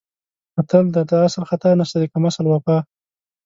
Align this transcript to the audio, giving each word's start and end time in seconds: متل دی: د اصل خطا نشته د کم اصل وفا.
متل 0.55 0.85
دی: 0.95 1.01
د 1.09 1.11
اصل 1.27 1.43
خطا 1.49 1.69
نشته 1.79 1.97
د 1.99 2.03
کم 2.11 2.23
اصل 2.29 2.45
وفا. 2.47 2.77